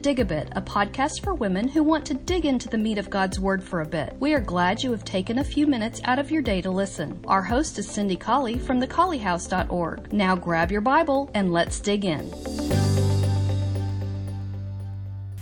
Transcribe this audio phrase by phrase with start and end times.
[0.00, 3.10] Dig a Bit, a podcast for women who want to dig into the meat of
[3.10, 4.16] God's Word for a bit.
[4.18, 7.22] We are glad you have taken a few minutes out of your day to listen.
[7.26, 10.10] Our host is Cindy Colley from thecolleyhouse.org.
[10.10, 12.32] Now grab your Bible and let's dig in.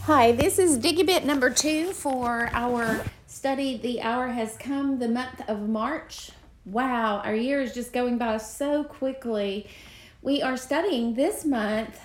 [0.02, 3.76] Hi, this is Dig a Bit number two for our study.
[3.76, 6.32] The hour has come, the month of March.
[6.64, 9.68] Wow, our year is just going by so quickly.
[10.20, 12.00] We are studying this month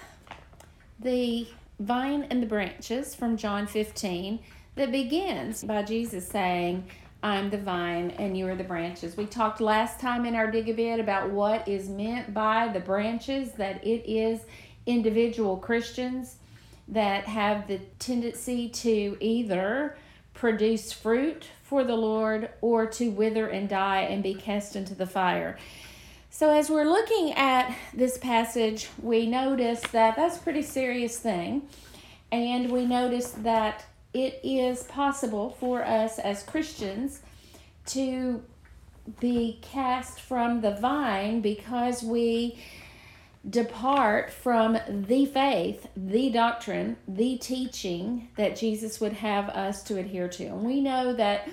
[1.00, 1.48] the
[1.84, 4.40] vine and the branches from John 15
[4.76, 6.86] that begins by Jesus saying,
[7.22, 9.18] I'm the vine and you are the branches.
[9.18, 12.80] We talked last time in our dig a bit about what is meant by the
[12.80, 14.42] branches, that it is
[14.86, 16.38] individual Christians
[16.88, 19.98] that have the tendency to either
[20.34, 25.06] produce fruit for the Lord or to wither and die and be cast into the
[25.06, 25.58] fire.
[26.36, 31.68] So, as we're looking at this passage, we notice that that's a pretty serious thing.
[32.32, 33.86] And we notice that
[34.16, 37.22] it is possible for us as Christians
[37.86, 38.42] to
[39.20, 42.58] be cast from the vine because we
[43.48, 50.30] depart from the faith, the doctrine, the teaching that Jesus would have us to adhere
[50.30, 50.46] to.
[50.46, 51.48] And we know that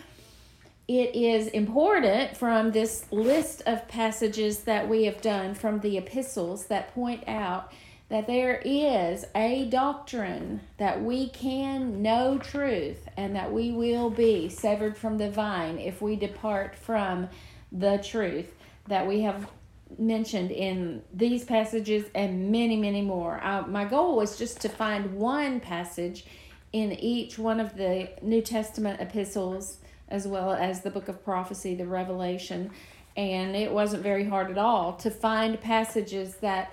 [0.90, 6.66] it is important from this list of passages that we have done from the epistles
[6.66, 7.72] that point out
[8.08, 14.48] that there is a doctrine that we can know truth and that we will be
[14.48, 17.28] severed from the vine if we depart from
[17.70, 18.52] the truth
[18.88, 19.48] that we have
[19.96, 23.40] mentioned in these passages and many, many more.
[23.68, 26.26] My goal was just to find one passage
[26.72, 29.76] in each one of the New Testament epistles
[30.10, 32.70] as well as the book of prophecy, the Revelation.
[33.16, 36.72] And it wasn't very hard at all to find passages that,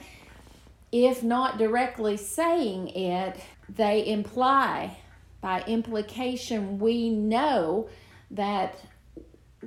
[0.91, 4.97] if not directly saying it, they imply,
[5.41, 7.89] by implication, we know
[8.31, 8.79] that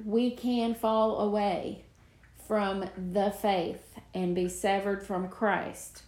[0.05, 1.85] we can fall away
[2.47, 6.03] from the faith and be severed from Christ.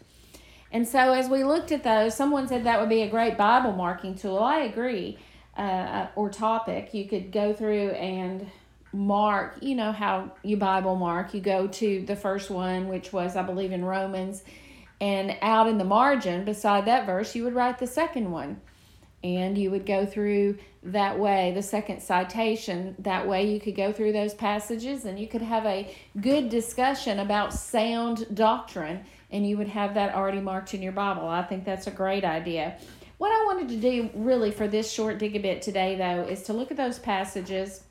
[0.73, 3.73] And so, as we looked at those, someone said that would be a great Bible
[3.73, 4.39] marking tool.
[4.39, 5.19] I agree
[5.57, 8.51] uh, or topic, you could go through and
[8.93, 11.35] mark, you know, how you Bible mark.
[11.35, 14.45] You go to the first one, which was, I believe, in Romans,
[15.01, 18.61] and out in the margin beside that verse, you would write the second one.
[19.25, 22.97] And you would go through that way, the second citation.
[22.99, 27.21] That way, you could go through those passages and you could have a good discussion
[27.21, 31.29] about sound doctrine, and you would have that already marked in your Bible.
[31.29, 32.79] I think that's a great idea.
[33.23, 36.43] What I wanted to do really for this short dig a bit today, though, is
[36.43, 37.85] to look at those passages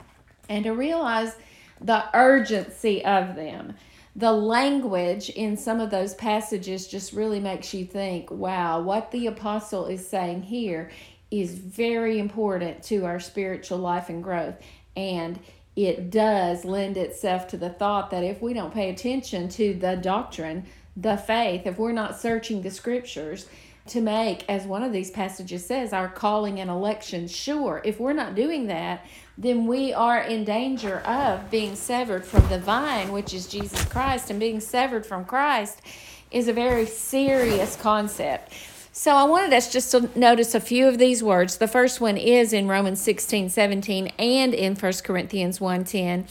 [0.50, 1.38] and to realize
[1.80, 3.76] the urgency of them.
[4.14, 9.28] The language in some of those passages just really makes you think, wow, what the
[9.28, 10.92] apostle is saying here
[11.32, 14.56] is very important to our spiritual life and growth.
[14.98, 15.40] And
[15.78, 19.96] it does lend itself to the thought that if we don't pay attention to the
[19.96, 20.66] doctrine,
[20.98, 23.48] the faith, if we're not searching the scriptures,
[23.88, 27.82] to make, as one of these passages says, our calling and election sure.
[27.84, 29.06] If we're not doing that,
[29.38, 34.30] then we are in danger of being severed from the vine, which is Jesus Christ,
[34.30, 35.82] and being severed from Christ
[36.30, 38.54] is a very serious concept.
[38.94, 41.58] So I wanted us just to notice a few of these words.
[41.58, 46.28] The first one is in Romans 16, 17 and in 1 Corinthians 1, 10.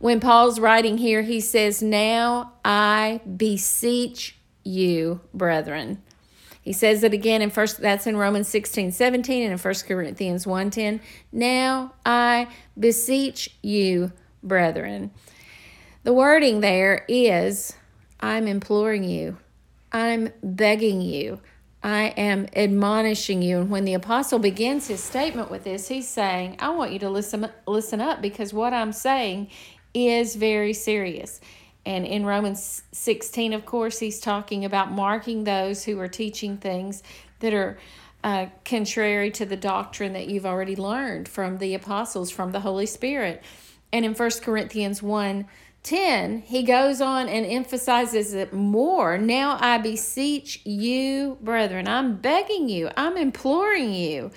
[0.00, 6.02] When Paul's writing here, he says, Now I beseech you, brethren.
[6.62, 10.46] He says it again in first that's in Romans 16, 17 and in 1 Corinthians
[10.46, 11.00] 1 10.
[11.32, 12.48] Now I
[12.78, 14.12] beseech you,
[14.42, 15.10] brethren.
[16.02, 17.74] The wording there is
[18.20, 19.38] I'm imploring you.
[19.92, 21.40] I'm begging you.
[21.82, 23.60] I am admonishing you.
[23.60, 27.10] And when the apostle begins his statement with this, he's saying, I want you to
[27.10, 29.48] listen listen up because what I'm saying
[29.94, 31.40] is very serious.
[31.86, 37.02] And in Romans 16, of course, he's talking about marking those who are teaching things
[37.40, 37.78] that are
[38.22, 42.86] uh, contrary to the doctrine that you've already learned from the apostles, from the Holy
[42.86, 43.42] Spirit.
[43.92, 45.46] And in 1 Corinthians 1
[45.82, 49.16] 10, he goes on and emphasizes it more.
[49.16, 54.30] Now I beseech you, brethren, I'm begging you, I'm imploring you.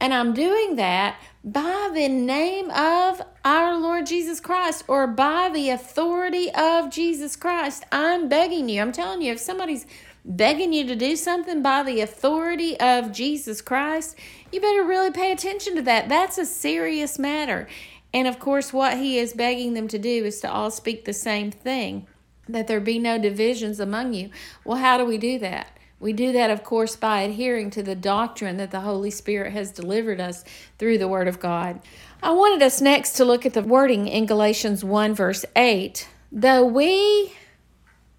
[0.00, 5.70] And I'm doing that by the name of our Lord Jesus Christ or by the
[5.70, 7.84] authority of Jesus Christ.
[7.92, 8.82] I'm begging you.
[8.82, 9.86] I'm telling you, if somebody's
[10.24, 14.16] begging you to do something by the authority of Jesus Christ,
[14.50, 16.08] you better really pay attention to that.
[16.08, 17.68] That's a serious matter.
[18.12, 21.12] And of course, what he is begging them to do is to all speak the
[21.12, 22.08] same thing,
[22.48, 24.30] that there be no divisions among you.
[24.64, 25.75] Well, how do we do that?
[25.98, 29.70] We do that, of course, by adhering to the doctrine that the Holy Spirit has
[29.70, 30.44] delivered us
[30.78, 31.80] through the Word of God.
[32.22, 36.08] I wanted us next to look at the wording in Galatians 1, verse 8.
[36.30, 37.32] Though we,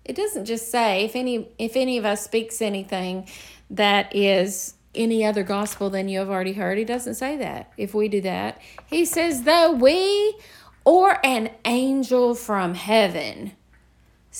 [0.03, 3.27] it doesn't just say if any if any of us speaks anything
[3.69, 6.77] that is any other gospel than you have already heard.
[6.77, 8.59] He doesn't say that if we do that.
[8.87, 10.39] He says, though we
[10.85, 13.51] or an angel from heaven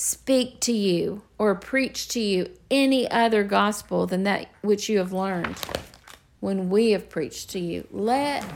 [0.00, 5.12] speak to you or preach to you any other gospel than that which you have
[5.12, 5.56] learned
[6.38, 7.84] when we have preached to you.
[7.90, 8.46] Let,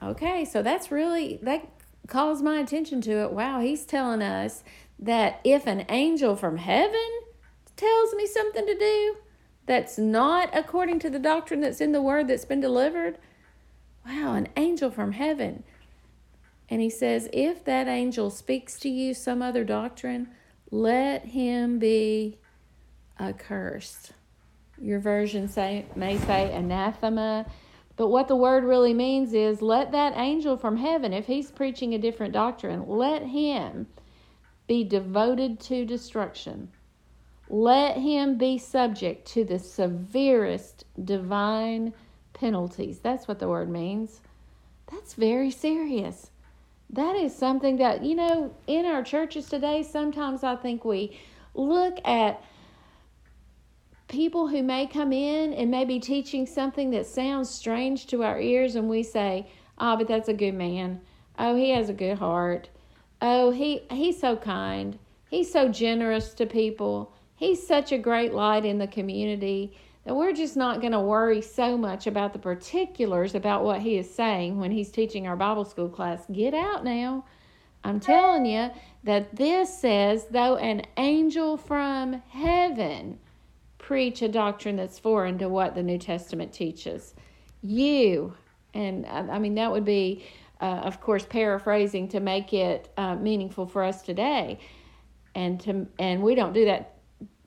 [0.00, 1.68] okay, so that's really, that
[2.06, 3.32] calls my attention to it.
[3.32, 4.62] Wow, he's telling us
[4.96, 7.20] that if an angel from heaven
[7.74, 9.16] tells me something to do
[9.66, 13.18] that's not according to the doctrine that's in the word that's been delivered,
[14.06, 15.64] wow, an angel from heaven.
[16.68, 20.28] And he says, if that angel speaks to you some other doctrine,
[20.70, 22.38] let him be
[23.18, 24.12] accursed.
[24.80, 27.46] Your version say may say anathema,
[27.96, 31.94] but what the word really means is let that angel from heaven, if he's preaching
[31.94, 33.86] a different doctrine, let him
[34.66, 36.68] be devoted to destruction.
[37.48, 41.94] Let him be subject to the severest divine
[42.34, 42.98] penalties.
[42.98, 44.20] That's what the word means.
[44.90, 46.30] That's very serious
[46.90, 51.18] that is something that, you know, in our churches today, sometimes I think we
[51.54, 52.42] look at
[54.08, 58.40] people who may come in and may be teaching something that sounds strange to our
[58.40, 59.46] ears, and we say,
[59.78, 61.00] Oh, but that's a good man.
[61.38, 62.70] Oh, he has a good heart.
[63.20, 64.98] Oh, he, he's so kind.
[65.28, 67.12] He's so generous to people.
[67.34, 69.76] He's such a great light in the community
[70.14, 74.12] we're just not going to worry so much about the particulars about what he is
[74.12, 76.24] saying when he's teaching our Bible school class.
[76.32, 77.24] Get out now.
[77.82, 78.70] I'm telling you
[79.04, 83.18] that this says, though an angel from heaven
[83.78, 87.14] preach a doctrine that's foreign to what the New Testament teaches,
[87.62, 88.34] you,
[88.74, 90.24] and I mean, that would be,
[90.60, 94.58] uh, of course, paraphrasing to make it uh, meaningful for us today.
[95.34, 96.98] And, to, and we don't do that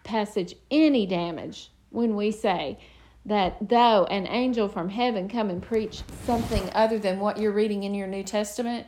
[0.03, 2.77] passage any damage when we say
[3.25, 7.83] that though an angel from heaven come and preach something other than what you're reading
[7.83, 8.87] in your New Testament,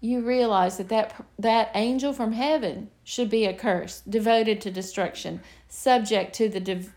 [0.00, 6.34] you realize that that, that angel from heaven should be accursed, devoted to destruction, subject
[6.34, 6.92] to the div,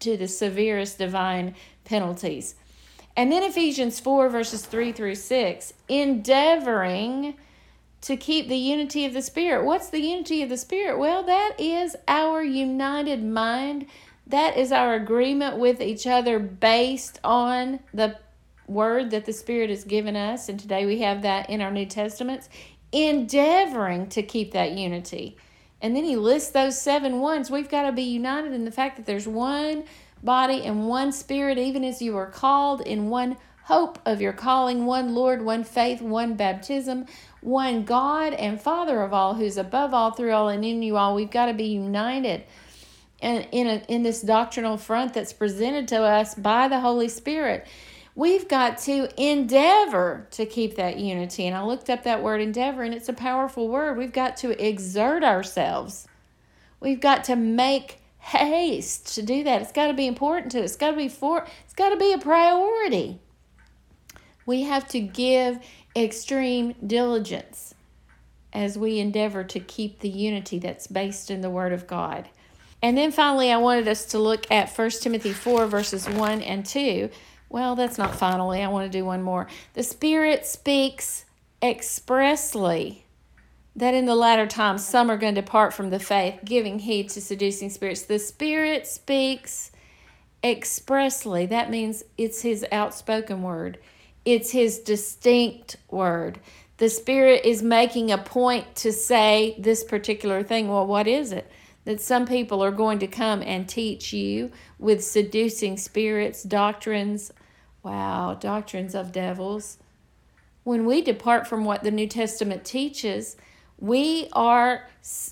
[0.00, 1.54] to the severest divine
[1.84, 2.54] penalties.
[3.16, 7.34] And then Ephesians 4, verses 3 through 6, endeavoring
[8.00, 9.64] to keep the unity of the Spirit.
[9.64, 10.98] What's the unity of the Spirit?
[10.98, 13.86] Well, that is our united mind
[14.26, 18.18] that is our agreement with each other based on the
[18.66, 20.48] word that the Spirit has given us.
[20.48, 22.48] And today we have that in our New Testaments,
[22.92, 25.36] endeavoring to keep that unity.
[25.82, 27.50] And then he lists those seven ones.
[27.50, 29.84] We've got to be united in the fact that there's one
[30.22, 34.86] body and one spirit, even as you are called in one hope of your calling,
[34.86, 37.04] one Lord, one faith, one baptism,
[37.40, 41.14] one God and Father of all, who's above all, through all, and in you all.
[41.14, 42.44] We've got to be united
[43.20, 47.66] and in a, in this doctrinal front that's presented to us by the Holy Spirit.
[48.16, 51.46] We've got to endeavor to keep that unity.
[51.46, 53.98] And I looked up that word endeavor, and it's a powerful word.
[53.98, 56.06] We've got to exert ourselves.
[56.78, 59.62] We've got to make haste to do that.
[59.62, 60.70] It's got to be important to us.
[60.70, 63.18] It's got to be for it's got to be a priority.
[64.46, 65.58] We have to give
[65.96, 67.74] extreme diligence
[68.52, 72.28] as we endeavor to keep the unity that's based in the Word of God.
[72.84, 76.66] And then finally, I wanted us to look at 1 Timothy 4, verses 1 and
[76.66, 77.08] 2.
[77.48, 78.62] Well, that's not finally.
[78.62, 79.48] I want to do one more.
[79.72, 81.24] The Spirit speaks
[81.62, 83.06] expressly
[83.74, 87.08] that in the latter times some are going to depart from the faith, giving heed
[87.08, 88.02] to seducing spirits.
[88.02, 89.72] The Spirit speaks
[90.42, 91.46] expressly.
[91.46, 93.78] That means it's His outspoken word,
[94.26, 96.38] it's His distinct word.
[96.76, 100.68] The Spirit is making a point to say this particular thing.
[100.68, 101.50] Well, what is it?
[101.84, 107.32] That some people are going to come and teach you with seducing spirits, doctrines,
[107.82, 109.78] wow, doctrines of devils.
[110.62, 113.36] When we depart from what the New Testament teaches,
[113.78, 114.88] we are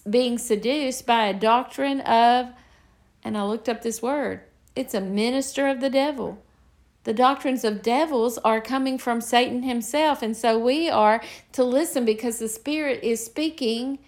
[0.08, 2.50] being seduced by a doctrine of,
[3.24, 4.42] and I looked up this word,
[4.76, 6.42] it's a minister of the devil.
[7.04, 10.22] The doctrines of devils are coming from Satan himself.
[10.22, 13.98] And so we are to listen because the Spirit is speaking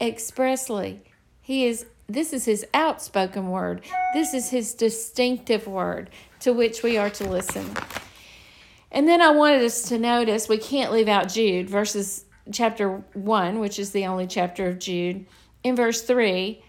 [0.00, 1.02] expressly.
[1.46, 3.82] He is this is his outspoken word.
[4.12, 6.10] This is his distinctive word
[6.40, 7.72] to which we are to listen.
[8.90, 13.60] And then I wanted us to notice we can't leave out Jude verses chapter 1,
[13.60, 15.24] which is the only chapter of Jude.
[15.62, 16.60] In verse 3,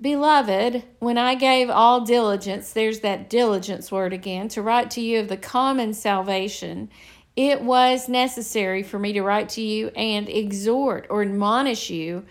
[0.00, 5.18] Beloved, when I gave all diligence, there's that diligence word again, to write to you
[5.18, 6.90] of the common salvation,
[7.34, 12.24] it was necessary for me to write to you and exhort or admonish you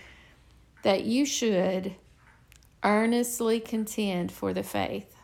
[0.84, 1.96] that you should
[2.84, 5.16] earnestly contend for the faith,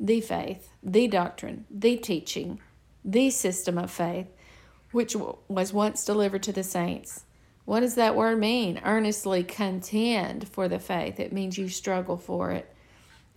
[0.00, 2.60] the faith, the doctrine, the teaching,
[3.04, 4.26] the system of faith,
[4.90, 5.16] which
[5.48, 7.24] was once delivered to the saints.
[7.64, 8.80] What does that word mean?
[8.84, 11.18] Earnestly contend for the faith.
[11.18, 12.74] It means you struggle for it.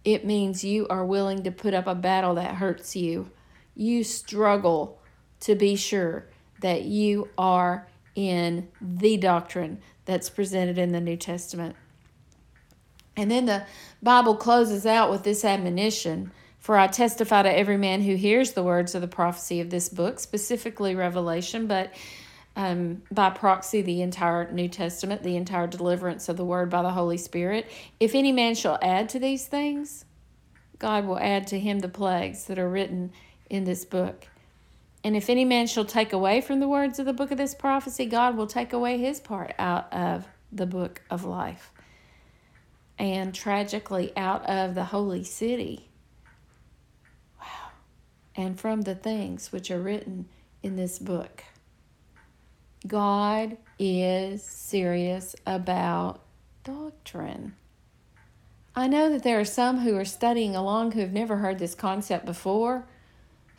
[0.03, 3.31] It means you are willing to put up a battle that hurts you.
[3.75, 4.99] You struggle
[5.41, 6.27] to be sure
[6.61, 11.75] that you are in the doctrine that's presented in the New Testament.
[13.15, 13.63] And then the
[14.01, 18.63] Bible closes out with this admonition For I testify to every man who hears the
[18.63, 21.93] words of the prophecy of this book, specifically Revelation, but
[22.55, 26.89] um, by proxy, the entire New Testament, the entire deliverance of the word by the
[26.89, 27.69] Holy Spirit.
[27.99, 30.05] If any man shall add to these things,
[30.79, 33.11] God will add to him the plagues that are written
[33.47, 34.27] in this book.
[35.07, 37.55] And if any man shall take away from the words of the book of this
[37.55, 41.71] prophecy, God will take away his part out of the book of life
[42.99, 45.87] and tragically out of the holy city.
[47.39, 47.69] Wow.
[48.35, 50.27] And from the things which are written
[50.61, 51.41] in this book.
[52.85, 56.19] God is serious about
[56.65, 57.55] doctrine.
[58.75, 61.75] I know that there are some who are studying along who have never heard this
[61.75, 62.89] concept before,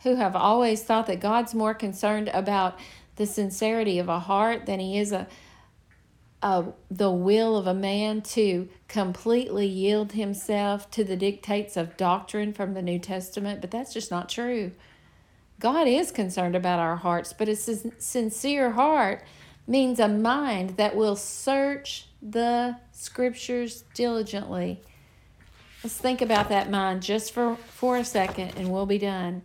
[0.03, 2.79] who have always thought that God's more concerned about
[3.15, 5.27] the sincerity of a heart than he is a
[6.41, 12.53] uh, the will of a man to completely yield himself to the dictates of doctrine
[12.53, 14.71] from the New Testament, but that's just not true.
[15.59, 19.23] God is concerned about our hearts, but a sincere heart
[19.67, 24.81] means a mind that will search the scriptures diligently.
[25.83, 29.41] Let's think about that mind just for, for a second and we'll be done.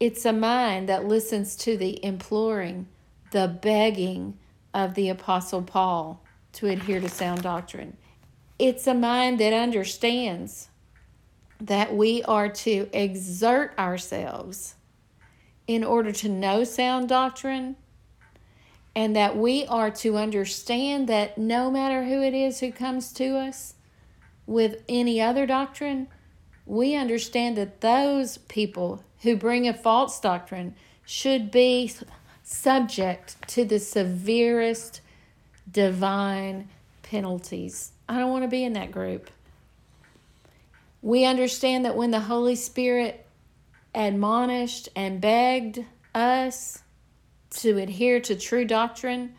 [0.00, 2.88] It's a mind that listens to the imploring,
[3.30, 4.38] the begging,
[4.74, 6.20] of the Apostle Paul
[6.52, 7.96] to adhere to sound doctrine.
[8.58, 10.68] It's a mind that understands
[11.60, 14.74] that we are to exert ourselves
[15.66, 17.76] in order to know sound doctrine,
[18.94, 23.36] and that we are to understand that no matter who it is who comes to
[23.38, 23.74] us
[24.46, 26.06] with any other doctrine,
[26.66, 31.90] we understand that those people who bring a false doctrine should be
[32.42, 35.00] subject to the severest
[35.70, 36.68] divine
[37.02, 37.92] penalties.
[38.08, 39.30] I don't want to be in that group.
[41.00, 43.26] We understand that when the Holy Spirit
[43.94, 46.82] admonished and begged us
[47.50, 49.34] to adhere to true doctrine,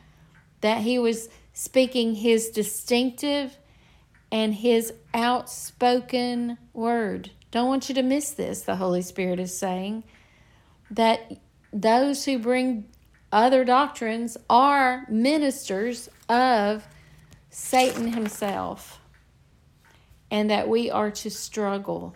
[0.62, 3.58] that he was speaking his distinctive
[4.32, 7.32] and his outspoken word.
[7.56, 10.04] Don't want you to miss this, the Holy Spirit is saying.
[10.92, 11.40] That
[11.72, 12.90] those who bring
[13.32, 16.86] other doctrines are ministers of
[17.50, 19.00] Satan himself,
[20.30, 22.14] and that we are to struggle.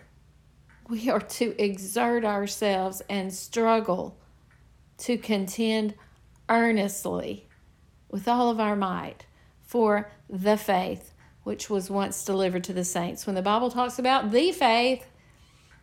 [0.90, 4.18] We are to exert ourselves and struggle
[4.98, 5.94] to contend
[6.50, 7.48] earnestly
[8.10, 9.24] with all of our might
[9.62, 13.26] for the faith which was once delivered to the saints.
[13.26, 15.06] When the Bible talks about the faith,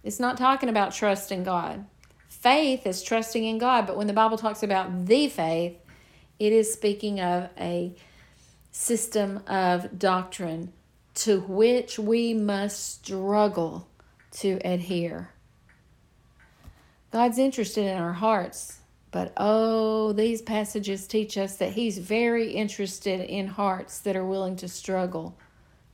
[0.07, 1.85] it's not talking about trust in God.
[2.29, 5.75] Faith is trusting in God, but when the Bible talks about the faith,
[6.39, 7.93] it is speaking of a
[8.71, 10.71] system of doctrine
[11.15, 13.89] to which we must struggle
[14.31, 15.33] to adhere.
[17.11, 18.79] God's interested in our hearts,
[19.11, 24.55] but oh, these passages teach us that He's very interested in hearts that are willing
[24.57, 25.37] to struggle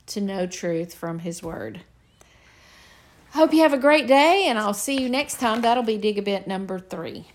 [0.06, 1.80] to know truth from His Word.
[3.34, 5.60] Hope you have a great day, and I'll see you next time.
[5.60, 7.26] That'll be Dig a Bit number three.